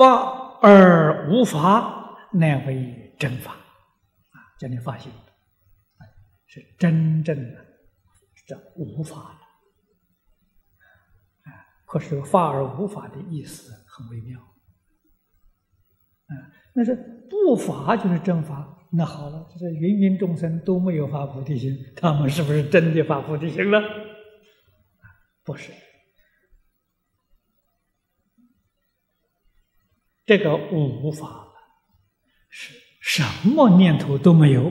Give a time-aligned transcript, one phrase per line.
[0.00, 3.52] 法而无法，乃为真法。
[3.52, 5.12] 啊，叫你发心，
[6.46, 7.66] 是真正的
[8.46, 9.40] 这无法了。
[11.44, 11.52] 啊，
[11.84, 14.40] 可是法而无法的意思很微妙。
[14.40, 16.32] 啊，
[16.74, 16.94] 那是
[17.28, 18.78] 不法就是真法。
[18.92, 23.78] 那好了，这芸芸众生都没有发菩提心，他们是不是真的发菩提心了？
[25.44, 25.70] 不是。
[30.30, 31.48] 这个无法
[32.50, 34.70] 是什么念头都没有，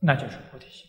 [0.00, 0.86] 那就是菩提心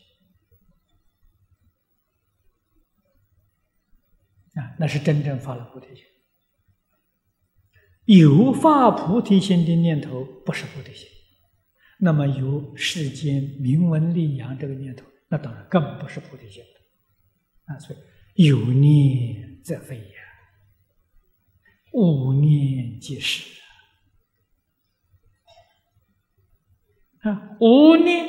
[4.53, 6.05] 啊，那是真正发了菩提心。
[8.05, 11.09] 有发菩提心的念头不是菩提心，
[11.99, 16.63] 那么有世间名闻利养这个念头，那当然更不是菩提心。
[17.65, 17.93] 啊，所
[18.35, 20.18] 以有念则非也，
[21.93, 23.59] 无念即是。
[27.21, 28.25] 啊，无念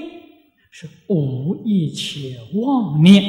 [0.71, 3.23] 是无一切妄念，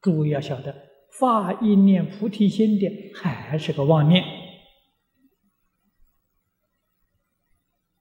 [0.00, 0.74] 诸位要晓得，
[1.18, 4.24] 发一念菩提心的还是个妄念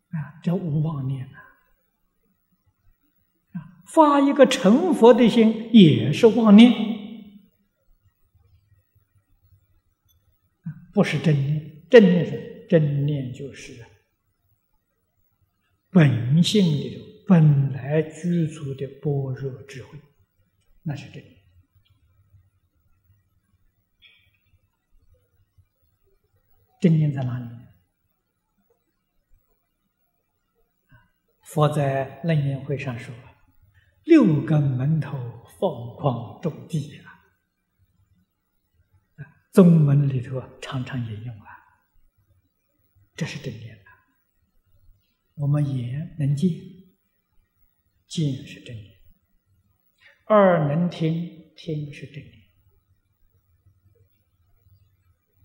[0.09, 0.39] 啊。
[0.43, 1.37] 叫无妄念啊！
[3.85, 6.71] 发一个成佛的心也是妄念，
[11.01, 11.89] 不是真念。
[11.89, 13.83] 真念是真念，就是
[15.89, 19.99] 本性的本来具足的般若智慧，
[20.83, 21.23] 那是真。
[26.79, 27.47] 真念在哪里？
[31.41, 33.11] 佛在楞严会上说
[34.05, 35.17] ：“六根门头
[35.59, 37.10] 放光种地啊！”
[39.51, 41.47] 宗门里头常常引用啊，
[43.15, 43.83] 这是真念的。
[45.33, 46.49] 我们眼能见，
[48.07, 48.95] 见是真念；
[50.27, 52.33] 耳能听，听是真念；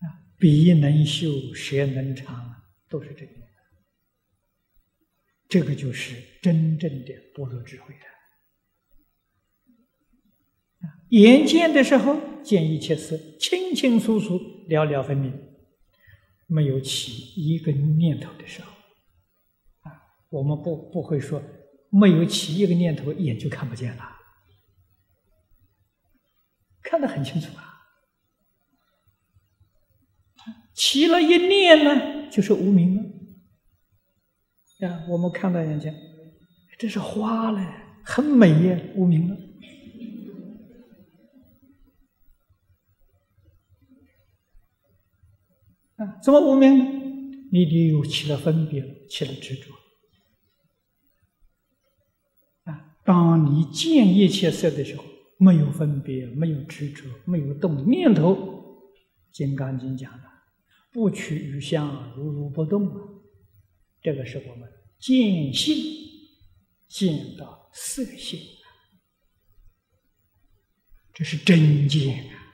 [0.01, 3.49] 啊，鼻能嗅，舌能尝，都是真念。
[5.49, 8.16] 这个就是真正的般若智慧了。
[11.11, 15.33] 眼见的时候见一切事清清楚楚、了了分明，
[16.47, 18.71] 没有起一个念头的时候，
[19.83, 21.43] 啊，我们不不会说
[21.91, 24.05] 没有起一个念头，眼就看不见了，
[26.83, 27.75] 看得很清楚啊。
[30.75, 33.03] 起了一念呢，就是无明了。
[34.87, 35.95] 啊，我们看到眼前，
[36.79, 37.67] 这是花嘞，
[38.05, 39.37] 很美耶，无名了。
[45.97, 46.85] 啊，怎么无名呢？
[47.53, 49.73] 你的有起了分别，起了执着。
[52.65, 55.05] 啊，当你见一切色的时候，
[55.39, 58.35] 没有分别，没有执着，没有动念头，
[59.33, 60.25] 《金刚经》讲的，
[60.93, 63.01] 不取于相，如如不动啊。
[64.03, 64.69] 这个是我们
[64.99, 65.77] 见性
[66.89, 68.39] 见到色性，
[71.15, 72.46] 这是真见啊！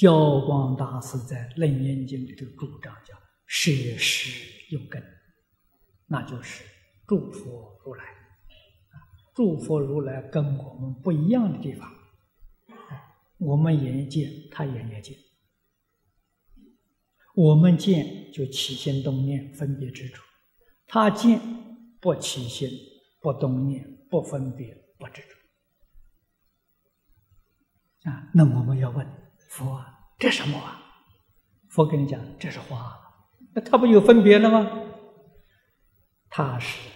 [0.00, 4.30] 教光大师在《楞严经》里头主张叫“舍施
[4.70, 5.02] 用根”，
[6.08, 6.64] 那就是
[7.06, 8.04] 诸佛如来
[9.34, 11.92] 诸佛如来跟我们不一样的地方，
[13.36, 15.14] 我们眼见，他眼也见。
[17.34, 20.22] 我们见就起心动念分别执着，
[20.86, 21.38] 他见
[22.00, 22.70] 不起心
[23.20, 25.20] 不动念不分别不执
[28.02, 28.30] 着啊。
[28.32, 29.06] 那我们要问
[29.50, 29.84] 佛，
[30.18, 30.80] 这什么啊？
[31.68, 32.96] 佛跟你讲，这是花。
[33.54, 34.70] 那他不有分别了吗？
[36.28, 36.88] 他是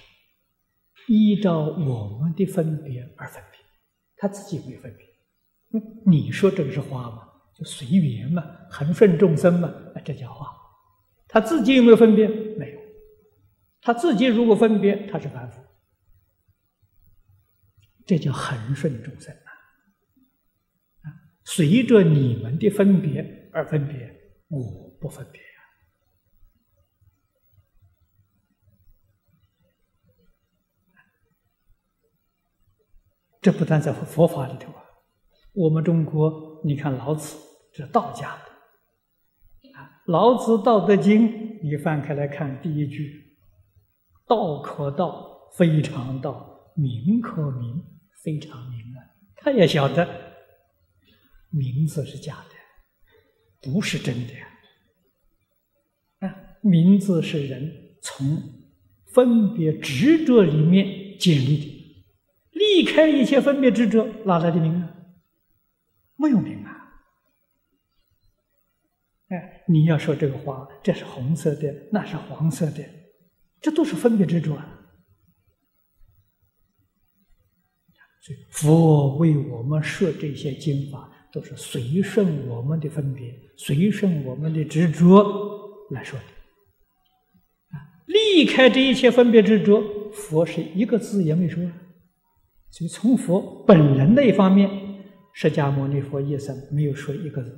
[1.08, 3.60] 依照我们的分别而分别，
[4.16, 5.04] 他自己没分别。
[6.06, 7.28] 你说这个是花吗？
[7.56, 10.46] 就随缘嘛，恒顺众生嘛，那这叫花。
[11.26, 12.28] 他自己有没有分别？
[12.28, 12.80] 没有。
[13.80, 15.60] 他自己如果分别，他是凡夫。
[18.06, 19.34] 这叫恒顺众生！
[21.44, 23.96] 随着你们的分别而分别，
[24.48, 25.40] 我不分别。
[33.40, 34.80] 这不但在佛法里头啊。
[35.52, 37.36] 我们中国，你看老子
[37.72, 41.28] 是道家的啊，《老子道德经》，
[41.62, 43.36] 你翻开来看，第一句
[44.26, 47.84] ：“道可道，非常道；名可名，
[48.22, 48.98] 非常名。”啊，
[49.36, 50.23] 他也晓得
[51.56, 54.48] 名字是假的，不是真的呀。
[56.18, 58.42] 啊，名字是人从
[59.06, 62.04] 分别执着里面建立的，
[62.50, 64.96] 离开一切分别执着，哪来的名啊？
[66.16, 66.70] 没有名啊！
[69.28, 72.84] 哎，你要说这个花，这是红色的，那是黄色的，
[73.60, 74.80] 这都是分别执着啊。
[78.50, 85.24] 佛为我们设这些经法，都是随顺我们的分别，随顺我们的执着
[85.90, 86.24] 来说的。
[87.76, 89.82] 啊，离开这一切分别执着，
[90.12, 91.60] 佛是一个字也没说。
[92.70, 94.70] 所以从佛本人那一方面，
[95.32, 97.50] 释迦牟尼佛一生没有说一个字。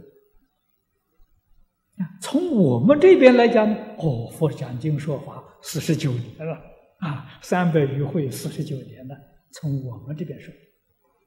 [2.23, 6.55] 从我们这边来讲，哦，佛讲经说法四十九年了，
[7.01, 9.15] 啊，三百余会四十九年了。
[9.53, 10.53] 从我们这边说，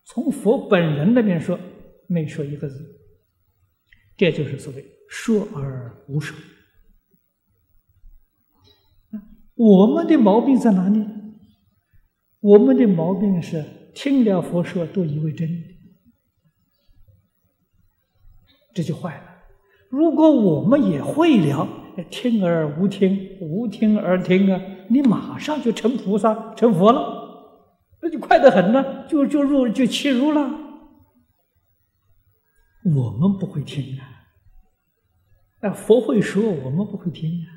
[0.06, 1.60] 从佛本人那边说，
[2.10, 3.00] 没说一个字，
[4.18, 6.36] 这就是所谓说而无说。
[9.56, 11.06] 我们的毛病在哪里？
[12.40, 13.64] 我们的毛病是
[13.94, 15.48] 听了佛说都以为真，
[18.74, 19.24] 这就坏了。
[19.90, 21.68] 如果我们也会了，
[22.10, 27.60] 听而无听，无听而听啊，你马上就成菩萨、成佛了，
[28.02, 30.69] 那就快得很了，就就入就切入了。
[32.96, 34.04] 我们不会听啊，
[35.62, 37.48] 那佛会说，我们不会听啊。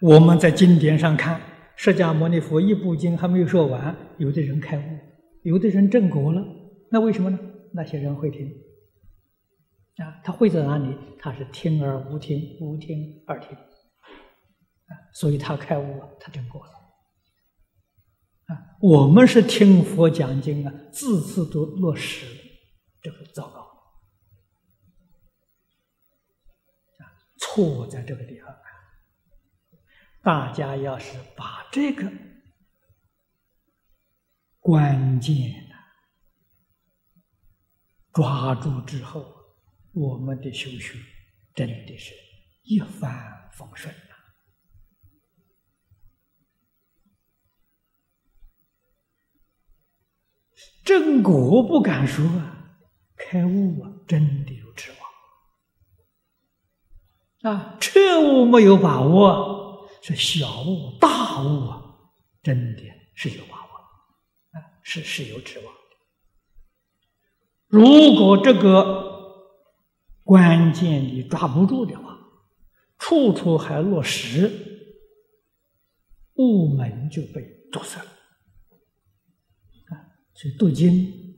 [0.00, 1.40] 我们在经典上看，
[1.74, 4.82] 释迦牟尼佛一部经还没有说完，有的人开悟，
[5.42, 6.42] 有的人正果了，
[6.90, 7.38] 那为什么呢？
[7.72, 8.46] 那些人会听
[9.96, 10.96] 啊，他会在哪里？
[11.18, 16.72] 他是听而无听，无听而听啊，所以他开悟了，他证果了
[18.48, 18.76] 啊。
[18.80, 22.26] 我们是听佛讲经啊，字字都落实，
[23.00, 23.60] 这个糟糕
[26.98, 27.02] 啊，
[27.38, 28.58] 错在这个地方啊。
[30.22, 32.12] 大家要是把这个
[34.58, 35.64] 关键。
[38.10, 39.32] 抓住之后，
[39.92, 40.98] 我们的修学
[41.54, 42.12] 真的是
[42.64, 43.94] 一帆风顺
[50.88, 52.80] 正果不敢说啊，
[53.14, 54.90] 开悟啊，真的有指
[57.42, 57.76] 望啊！
[57.78, 61.94] 彻悟没有把握，是小悟、大悟啊，
[62.42, 62.82] 真的
[63.14, 63.70] 是有把握
[64.52, 65.74] 啊，是是有指望。
[67.66, 69.44] 如果这个
[70.24, 72.18] 关键你抓不住的话，
[72.96, 74.50] 处处还落实，
[76.36, 78.12] 悟门就被堵塞了。
[80.38, 81.34] 啊，所以读经、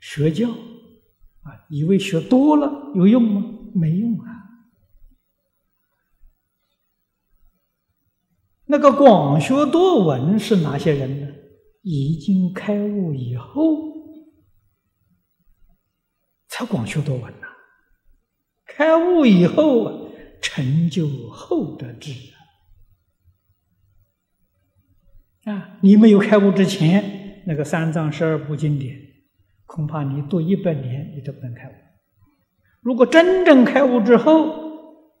[0.00, 3.44] 学教啊，以为学多了有用吗？
[3.74, 4.32] 没用啊。
[8.66, 11.28] 那个广学多闻是哪些人呢？
[11.82, 13.96] 已经开悟以后。
[16.48, 17.48] 才广学多闻呐，
[18.64, 20.10] 开悟以后
[20.40, 22.12] 成就厚德智
[25.44, 25.78] 啊！
[25.82, 27.15] 你没有开悟之前，
[27.46, 29.00] 那个三藏十二部经典，
[29.66, 31.72] 恐怕你读一百年你都不能开悟。
[32.80, 34.52] 如果真正开悟之后，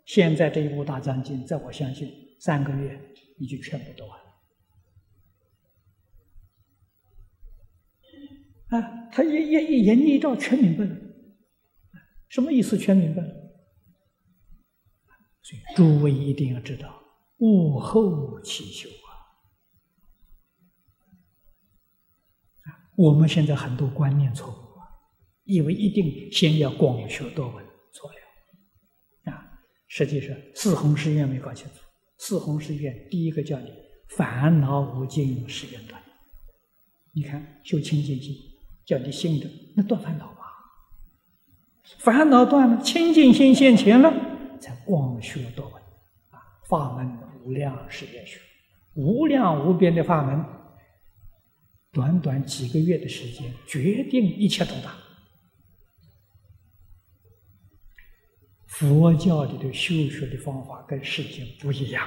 [0.04, 3.00] 现在这一部大藏经，在我相信三个月
[3.38, 4.18] 你就全部读完
[8.70, 9.08] 了啊！
[9.12, 10.96] 他一一一眼一照，全明白了。
[12.28, 12.76] 什么意思？
[12.76, 13.28] 全明白了。
[15.42, 16.92] 所以诸位一定要知道，
[17.38, 18.88] 悟后起修
[22.96, 24.88] 我们现在很多观念错误啊，
[25.44, 29.32] 以为一定先要广学多闻，错了。
[29.32, 29.44] 啊，
[29.88, 31.74] 实际上四弘誓愿没搞清楚。
[32.18, 33.70] 四弘誓愿第一个叫你
[34.16, 36.00] 烦恼无尽，誓愿断。
[37.14, 38.34] 你看修清净心，
[38.86, 40.34] 叫你心的那断烦恼。
[41.98, 44.12] 烦恼断了，清净心现前了，
[44.60, 45.74] 才广学多闻
[46.30, 46.42] 啊！
[46.68, 48.40] 法门无量是愿学，
[48.94, 50.44] 无量无边的法门，
[51.96, 54.94] 短短几个月的时间，决定一切都大。
[58.66, 62.06] 佛教里的修学的方法跟世间不一样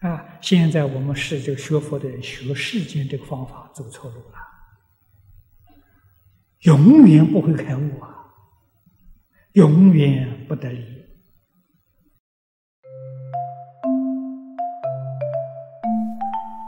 [0.00, 0.08] 啊！
[0.08, 4.38] 啊，现在我们是这个学佛的人学世间这个方法走错路了。
[6.62, 8.26] 永远不会开悟啊！
[9.52, 11.01] 永远不得力。